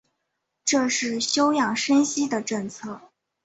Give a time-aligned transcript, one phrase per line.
[0.65, 3.01] 这就是休养生息的政策。